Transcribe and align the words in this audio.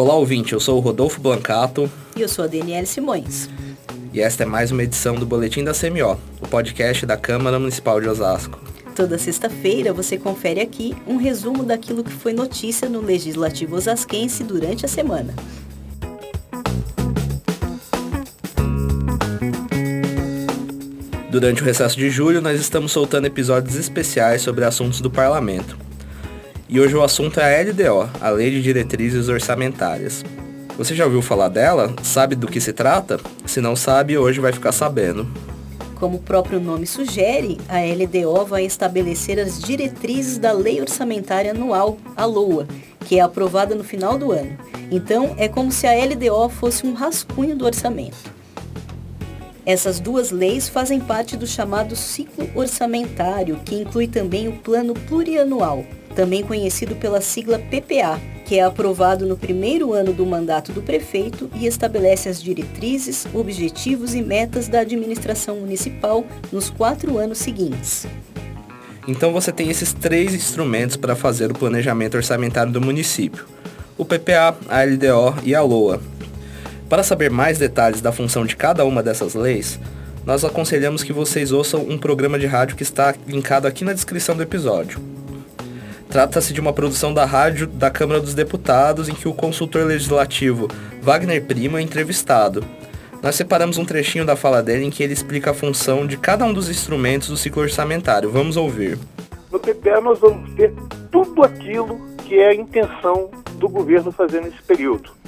Olá, 0.00 0.14
ouvinte, 0.14 0.54
eu 0.54 0.60
sou 0.60 0.78
o 0.78 0.80
Rodolfo 0.80 1.20
Blancato. 1.20 1.92
E 2.16 2.22
eu 2.22 2.28
sou 2.28 2.46
a 2.46 2.48
Daniela 2.48 2.86
Simões. 2.86 3.50
E 4.14 4.20
esta 4.22 4.44
é 4.44 4.46
mais 4.46 4.72
uma 4.72 4.82
edição 4.82 5.14
do 5.14 5.26
Boletim 5.26 5.62
da 5.62 5.74
CMO, 5.74 6.18
o 6.40 6.48
podcast 6.48 7.04
da 7.04 7.18
Câmara 7.18 7.58
Municipal 7.58 8.00
de 8.00 8.08
Osasco. 8.08 8.58
Toda 8.96 9.18
sexta-feira 9.18 9.92
você 9.92 10.16
confere 10.16 10.58
aqui 10.58 10.96
um 11.06 11.18
resumo 11.18 11.64
daquilo 11.64 12.02
que 12.02 12.14
foi 12.14 12.32
notícia 12.32 12.88
no 12.88 13.02
Legislativo 13.02 13.76
Osasquense 13.76 14.42
durante 14.42 14.86
a 14.86 14.88
semana. 14.88 15.34
Durante 21.30 21.60
o 21.60 21.64
recesso 21.66 21.98
de 21.98 22.08
julho, 22.08 22.40
nós 22.40 22.58
estamos 22.58 22.90
soltando 22.90 23.26
episódios 23.26 23.76
especiais 23.76 24.40
sobre 24.40 24.64
assuntos 24.64 25.02
do 25.02 25.10
parlamento. 25.10 25.89
E 26.72 26.78
hoje 26.78 26.94
o 26.94 27.02
assunto 27.02 27.40
é 27.40 27.60
a 27.60 27.64
LDO, 27.64 28.08
a 28.20 28.30
Lei 28.30 28.48
de 28.48 28.62
Diretrizes 28.62 29.28
Orçamentárias. 29.28 30.24
Você 30.78 30.94
já 30.94 31.04
ouviu 31.04 31.20
falar 31.20 31.48
dela? 31.48 31.92
Sabe 32.00 32.36
do 32.36 32.46
que 32.46 32.60
se 32.60 32.72
trata? 32.72 33.18
Se 33.44 33.60
não 33.60 33.74
sabe, 33.74 34.16
hoje 34.16 34.38
vai 34.38 34.52
ficar 34.52 34.70
sabendo. 34.70 35.26
Como 35.96 36.18
o 36.18 36.22
próprio 36.22 36.60
nome 36.60 36.86
sugere, 36.86 37.58
a 37.68 37.80
LDO 37.80 38.46
vai 38.46 38.64
estabelecer 38.64 39.40
as 39.40 39.60
diretrizes 39.60 40.38
da 40.38 40.52
Lei 40.52 40.80
Orçamentária 40.80 41.50
Anual, 41.50 41.98
a 42.16 42.24
LOA, 42.24 42.68
que 43.04 43.18
é 43.18 43.20
aprovada 43.20 43.74
no 43.74 43.82
final 43.82 44.16
do 44.16 44.30
ano. 44.30 44.56
Então, 44.92 45.34
é 45.38 45.48
como 45.48 45.72
se 45.72 45.88
a 45.88 45.92
LDO 45.92 46.48
fosse 46.50 46.86
um 46.86 46.94
rascunho 46.94 47.56
do 47.56 47.64
orçamento. 47.64 48.39
Essas 49.70 50.00
duas 50.00 50.32
leis 50.32 50.68
fazem 50.68 50.98
parte 50.98 51.36
do 51.36 51.46
chamado 51.46 51.94
ciclo 51.94 52.50
orçamentário, 52.56 53.56
que 53.64 53.76
inclui 53.76 54.08
também 54.08 54.48
o 54.48 54.52
plano 54.52 54.94
plurianual, 54.94 55.84
também 56.12 56.42
conhecido 56.42 56.96
pela 56.96 57.20
sigla 57.20 57.56
PPA, 57.56 58.20
que 58.44 58.58
é 58.58 58.64
aprovado 58.64 59.24
no 59.24 59.36
primeiro 59.36 59.92
ano 59.92 60.12
do 60.12 60.26
mandato 60.26 60.72
do 60.72 60.82
prefeito 60.82 61.48
e 61.54 61.68
estabelece 61.68 62.28
as 62.28 62.42
diretrizes, 62.42 63.28
objetivos 63.32 64.12
e 64.12 64.20
metas 64.20 64.66
da 64.66 64.80
administração 64.80 65.60
municipal 65.60 66.24
nos 66.50 66.68
quatro 66.68 67.16
anos 67.16 67.38
seguintes. 67.38 68.08
Então 69.06 69.32
você 69.32 69.52
tem 69.52 69.70
esses 69.70 69.92
três 69.92 70.34
instrumentos 70.34 70.96
para 70.96 71.14
fazer 71.14 71.48
o 71.48 71.54
planejamento 71.54 72.16
orçamentário 72.16 72.72
do 72.72 72.80
município: 72.80 73.46
o 73.96 74.04
PPA, 74.04 74.56
a 74.68 74.82
LDO 74.82 75.44
e 75.44 75.54
a 75.54 75.62
LOA. 75.62 76.00
Para 76.90 77.04
saber 77.04 77.30
mais 77.30 77.56
detalhes 77.56 78.00
da 78.00 78.10
função 78.10 78.44
de 78.44 78.56
cada 78.56 78.84
uma 78.84 79.00
dessas 79.00 79.34
leis, 79.34 79.78
nós 80.26 80.44
aconselhamos 80.44 81.04
que 81.04 81.12
vocês 81.12 81.52
ouçam 81.52 81.82
um 81.88 81.96
programa 81.96 82.36
de 82.36 82.46
rádio 82.46 82.76
que 82.76 82.82
está 82.82 83.14
linkado 83.28 83.68
aqui 83.68 83.84
na 83.84 83.92
descrição 83.92 84.34
do 84.36 84.42
episódio. 84.42 85.00
Trata-se 86.08 86.52
de 86.52 86.60
uma 86.60 86.72
produção 86.72 87.14
da 87.14 87.24
rádio 87.24 87.68
da 87.68 87.92
Câmara 87.92 88.20
dos 88.20 88.34
Deputados 88.34 89.08
em 89.08 89.14
que 89.14 89.28
o 89.28 89.32
consultor 89.32 89.86
legislativo 89.86 90.66
Wagner 91.00 91.44
Prima 91.44 91.78
é 91.78 91.82
entrevistado. 91.82 92.64
Nós 93.22 93.36
separamos 93.36 93.78
um 93.78 93.84
trechinho 93.84 94.26
da 94.26 94.34
fala 94.34 94.60
dele 94.60 94.84
em 94.84 94.90
que 94.90 95.04
ele 95.04 95.12
explica 95.12 95.52
a 95.52 95.54
função 95.54 96.04
de 96.04 96.16
cada 96.16 96.44
um 96.44 96.52
dos 96.52 96.68
instrumentos 96.68 97.28
do 97.28 97.36
ciclo 97.36 97.62
orçamentário. 97.62 98.32
Vamos 98.32 98.56
ouvir. 98.56 98.98
No 99.52 99.60
PPA 99.60 100.00
nós 100.00 100.18
vamos 100.18 100.52
ter 100.54 100.74
tudo 101.12 101.44
aquilo 101.44 102.00
que 102.26 102.34
é 102.34 102.48
a 102.48 102.54
intenção 102.54 103.30
do 103.54 103.68
governo 103.68 104.10
fazer 104.10 104.40
nesse 104.40 104.60
período. 104.62 105.19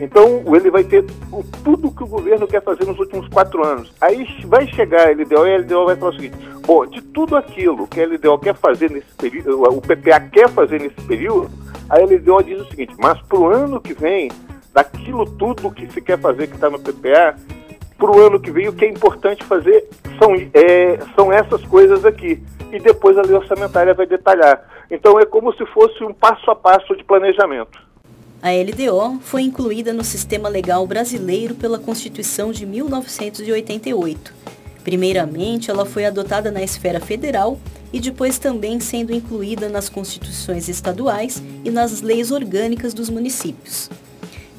Então, 0.00 0.42
ele 0.54 0.70
vai 0.70 0.82
ter 0.82 1.04
o, 1.30 1.44
tudo 1.62 1.90
que 1.90 2.02
o 2.02 2.06
governo 2.06 2.46
quer 2.46 2.62
fazer 2.62 2.84
nos 2.84 2.98
últimos 2.98 3.28
quatro 3.28 3.64
anos. 3.64 3.92
Aí 4.00 4.26
vai 4.44 4.66
chegar 4.66 5.08
a 5.08 5.10
LDO 5.12 5.46
e 5.46 5.54
a 5.54 5.58
LDO 5.58 5.86
vai 5.86 5.96
falar 5.96 6.10
o 6.10 6.14
seguinte: 6.14 6.36
bom, 6.66 6.86
de 6.86 7.00
tudo 7.00 7.36
aquilo 7.36 7.86
que 7.86 8.00
a 8.00 8.06
LDO 8.06 8.38
quer 8.38 8.54
fazer 8.56 8.90
nesse 8.90 9.12
período, 9.16 9.62
o 9.62 9.80
PPA 9.80 10.20
quer 10.20 10.48
fazer 10.48 10.80
nesse 10.80 11.00
período, 11.06 11.50
a 11.88 11.98
LDO 11.98 12.42
diz 12.42 12.60
o 12.60 12.68
seguinte: 12.68 12.94
mas 12.98 13.20
para 13.22 13.38
o 13.38 13.46
ano 13.46 13.80
que 13.80 13.94
vem, 13.94 14.30
daquilo 14.72 15.24
tudo 15.24 15.70
que 15.70 15.90
se 15.92 16.00
quer 16.00 16.18
fazer 16.18 16.48
que 16.48 16.54
está 16.54 16.68
no 16.68 16.80
PPA, 16.80 17.36
para 17.96 18.10
o 18.10 18.20
ano 18.20 18.40
que 18.40 18.50
vem, 18.50 18.68
o 18.68 18.72
que 18.72 18.84
é 18.84 18.88
importante 18.88 19.44
fazer 19.44 19.88
são, 20.18 20.34
é, 20.52 20.98
são 21.14 21.32
essas 21.32 21.64
coisas 21.64 22.04
aqui. 22.04 22.42
E 22.72 22.80
depois 22.80 23.16
a 23.16 23.22
lei 23.22 23.34
orçamentária 23.34 23.94
vai 23.94 24.06
detalhar. 24.06 24.62
Então, 24.90 25.18
é 25.18 25.24
como 25.24 25.54
se 25.54 25.64
fosse 25.66 26.02
um 26.02 26.12
passo 26.12 26.50
a 26.50 26.56
passo 26.56 26.96
de 26.96 27.04
planejamento. 27.04 27.78
A 28.44 28.50
LDO 28.50 29.20
foi 29.22 29.40
incluída 29.40 29.90
no 29.90 30.04
sistema 30.04 30.50
legal 30.50 30.86
brasileiro 30.86 31.54
pela 31.54 31.78
Constituição 31.78 32.52
de 32.52 32.66
1988. 32.66 34.34
Primeiramente, 34.82 35.70
ela 35.70 35.86
foi 35.86 36.04
adotada 36.04 36.50
na 36.50 36.62
esfera 36.62 37.00
federal 37.00 37.58
e 37.90 37.98
depois 37.98 38.38
também 38.38 38.78
sendo 38.80 39.14
incluída 39.14 39.70
nas 39.70 39.88
constituições 39.88 40.68
estaduais 40.68 41.42
e 41.64 41.70
nas 41.70 42.02
leis 42.02 42.30
orgânicas 42.30 42.92
dos 42.92 43.08
municípios. 43.08 43.88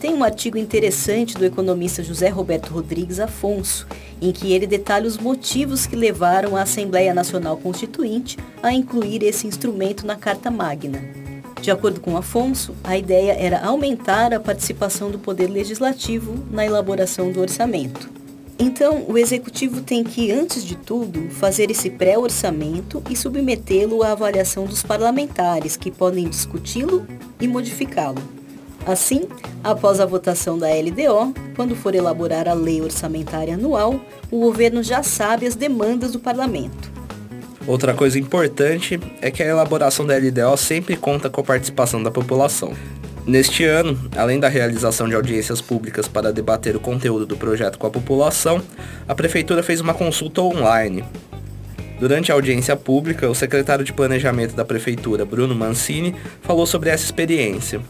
Tem 0.00 0.14
um 0.14 0.24
artigo 0.24 0.56
interessante 0.56 1.34
do 1.34 1.44
economista 1.44 2.02
José 2.02 2.30
Roberto 2.30 2.70
Rodrigues 2.70 3.20
Afonso, 3.20 3.86
em 4.18 4.32
que 4.32 4.50
ele 4.50 4.66
detalha 4.66 5.06
os 5.06 5.18
motivos 5.18 5.86
que 5.86 5.94
levaram 5.94 6.56
a 6.56 6.62
Assembleia 6.62 7.12
Nacional 7.12 7.58
Constituinte 7.58 8.38
a 8.62 8.72
incluir 8.72 9.22
esse 9.22 9.46
instrumento 9.46 10.06
na 10.06 10.16
Carta 10.16 10.50
Magna. 10.50 11.23
De 11.64 11.70
acordo 11.70 11.98
com 11.98 12.14
Afonso, 12.14 12.74
a 12.84 12.94
ideia 12.94 13.32
era 13.32 13.64
aumentar 13.64 14.34
a 14.34 14.38
participação 14.38 15.10
do 15.10 15.18
Poder 15.18 15.46
Legislativo 15.46 16.44
na 16.50 16.62
elaboração 16.62 17.32
do 17.32 17.40
orçamento. 17.40 18.10
Então, 18.58 19.06
o 19.08 19.16
Executivo 19.16 19.80
tem 19.80 20.04
que, 20.04 20.30
antes 20.30 20.62
de 20.62 20.76
tudo, 20.76 21.30
fazer 21.30 21.70
esse 21.70 21.88
pré-orçamento 21.88 23.02
e 23.08 23.16
submetê-lo 23.16 24.02
à 24.02 24.12
avaliação 24.12 24.66
dos 24.66 24.82
parlamentares, 24.82 25.74
que 25.74 25.90
podem 25.90 26.28
discuti-lo 26.28 27.06
e 27.40 27.48
modificá-lo. 27.48 28.20
Assim, 28.86 29.22
após 29.62 30.00
a 30.00 30.04
votação 30.04 30.58
da 30.58 30.68
LDO, 30.68 31.32
quando 31.56 31.74
for 31.74 31.94
elaborar 31.94 32.46
a 32.46 32.52
lei 32.52 32.82
orçamentária 32.82 33.54
anual, 33.54 33.98
o 34.30 34.38
governo 34.38 34.82
já 34.82 35.02
sabe 35.02 35.46
as 35.46 35.54
demandas 35.54 36.12
do 36.12 36.20
parlamento. 36.20 36.92
Outra 37.66 37.94
coisa 37.94 38.18
importante 38.18 39.00
é 39.22 39.30
que 39.30 39.42
a 39.42 39.46
elaboração 39.46 40.06
da 40.06 40.14
LDO 40.16 40.56
sempre 40.56 40.96
conta 40.96 41.30
com 41.30 41.40
a 41.40 41.44
participação 41.44 42.02
da 42.02 42.10
população. 42.10 42.74
Neste 43.26 43.64
ano, 43.64 43.98
além 44.14 44.38
da 44.38 44.48
realização 44.48 45.08
de 45.08 45.14
audiências 45.14 45.62
públicas 45.62 46.06
para 46.06 46.30
debater 46.30 46.76
o 46.76 46.80
conteúdo 46.80 47.24
do 47.24 47.38
projeto 47.38 47.78
com 47.78 47.86
a 47.86 47.90
população, 47.90 48.60
a 49.08 49.14
Prefeitura 49.14 49.62
fez 49.62 49.80
uma 49.80 49.94
consulta 49.94 50.42
online. 50.42 51.02
Durante 51.98 52.30
a 52.30 52.34
audiência 52.34 52.76
pública, 52.76 53.30
o 53.30 53.34
secretário 53.34 53.82
de 53.82 53.94
Planejamento 53.94 54.54
da 54.54 54.64
Prefeitura, 54.64 55.24
Bruno 55.24 55.54
Mancini, 55.54 56.14
falou 56.42 56.66
sobre 56.66 56.90
essa 56.90 57.04
experiência. 57.04 57.80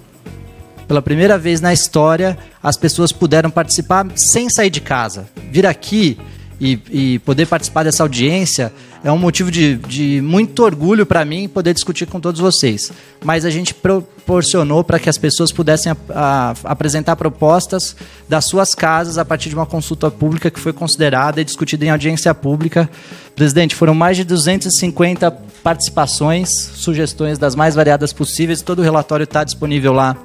Pela 0.86 1.02
primeira 1.02 1.36
vez 1.36 1.60
na 1.60 1.72
história, 1.72 2.38
as 2.62 2.76
pessoas 2.76 3.10
puderam 3.10 3.50
participar 3.50 4.06
sem 4.14 4.48
sair 4.48 4.70
de 4.70 4.80
casa. 4.80 5.26
Vir 5.50 5.66
aqui 5.66 6.16
e, 6.60 6.78
e 6.90 7.18
poder 7.20 7.46
participar 7.46 7.82
dessa 7.82 8.02
audiência 8.02 8.72
é 9.02 9.12
um 9.12 9.18
motivo 9.18 9.50
de, 9.50 9.76
de 9.76 10.20
muito 10.22 10.62
orgulho 10.62 11.04
para 11.04 11.24
mim 11.24 11.46
poder 11.46 11.74
discutir 11.74 12.06
com 12.06 12.18
todos 12.18 12.40
vocês. 12.40 12.90
Mas 13.22 13.44
a 13.44 13.50
gente 13.50 13.74
proporcionou 13.74 14.82
para 14.82 14.98
que 14.98 15.10
as 15.10 15.18
pessoas 15.18 15.52
pudessem 15.52 15.92
a, 15.92 15.96
a, 16.10 16.54
apresentar 16.64 17.14
propostas 17.16 17.94
das 18.28 18.46
suas 18.46 18.74
casas 18.74 19.18
a 19.18 19.24
partir 19.24 19.50
de 19.50 19.54
uma 19.54 19.66
consulta 19.66 20.10
pública 20.10 20.50
que 20.50 20.58
foi 20.58 20.72
considerada 20.72 21.40
e 21.40 21.44
discutida 21.44 21.84
em 21.84 21.90
audiência 21.90 22.34
pública. 22.34 22.88
Presidente, 23.36 23.74
foram 23.74 23.94
mais 23.94 24.16
de 24.16 24.24
250 24.24 25.30
participações, 25.62 26.48
sugestões 26.48 27.36
das 27.36 27.54
mais 27.54 27.74
variadas 27.74 28.12
possíveis. 28.12 28.62
Todo 28.62 28.78
o 28.78 28.82
relatório 28.82 29.24
está 29.24 29.44
disponível 29.44 29.92
lá 29.92 30.16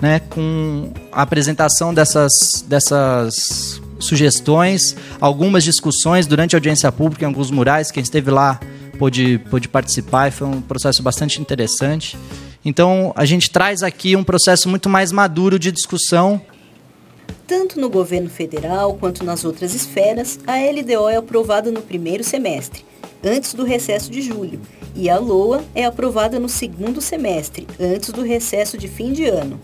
né, 0.00 0.20
com 0.20 0.92
a 1.12 1.22
apresentação 1.22 1.92
dessas, 1.92 2.64
dessas 2.66 3.80
sugestões, 3.98 4.96
algumas 5.20 5.64
discussões 5.64 6.26
durante 6.26 6.54
a 6.54 6.58
audiência 6.58 6.90
pública 6.92 7.24
em 7.24 7.28
alguns 7.28 7.50
murais. 7.50 7.90
Quem 7.90 8.02
esteve 8.02 8.30
lá 8.30 8.60
pôde, 8.98 9.38
pôde 9.50 9.68
participar 9.68 10.28
e 10.28 10.30
foi 10.30 10.46
um 10.46 10.60
processo 10.60 11.02
bastante 11.02 11.40
interessante. 11.40 12.18
Então, 12.64 13.12
a 13.16 13.24
gente 13.24 13.50
traz 13.50 13.82
aqui 13.82 14.16
um 14.16 14.24
processo 14.24 14.68
muito 14.68 14.88
mais 14.88 15.12
maduro 15.12 15.58
de 15.58 15.70
discussão. 15.70 16.40
Tanto 17.46 17.80
no 17.80 17.88
governo 17.88 18.28
federal 18.28 18.94
quanto 18.94 19.24
nas 19.24 19.44
outras 19.44 19.74
esferas, 19.74 20.38
a 20.46 20.56
LDO 20.56 21.08
é 21.08 21.16
aprovada 21.16 21.70
no 21.70 21.80
primeiro 21.80 22.22
semestre, 22.22 22.84
antes 23.24 23.54
do 23.54 23.64
recesso 23.64 24.10
de 24.10 24.20
julho, 24.20 24.60
e 24.94 25.08
a 25.08 25.18
LOA 25.18 25.64
é 25.74 25.84
aprovada 25.84 26.38
no 26.38 26.48
segundo 26.48 27.00
semestre, 27.00 27.66
antes 27.80 28.10
do 28.10 28.22
recesso 28.22 28.76
de 28.76 28.88
fim 28.88 29.12
de 29.12 29.24
ano. 29.24 29.58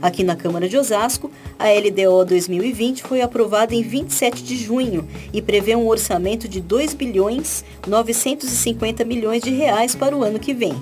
Aqui 0.00 0.22
na 0.22 0.36
Câmara 0.36 0.68
de 0.68 0.76
Osasco, 0.76 1.30
a 1.58 1.66
LDO 1.66 2.24
2020 2.24 3.02
foi 3.02 3.20
aprovada 3.20 3.74
em 3.74 3.82
27 3.82 4.42
de 4.42 4.56
junho 4.56 5.08
e 5.32 5.42
prevê 5.42 5.74
um 5.74 5.88
orçamento 5.88 6.46
de 6.48 6.60
2 6.60 6.94
bilhões 6.94 7.64
950 7.86 9.04
milhões 9.04 9.42
de 9.42 9.50
reais 9.50 9.94
para 9.94 10.16
o 10.16 10.22
ano 10.22 10.38
que 10.38 10.54
vem. 10.54 10.74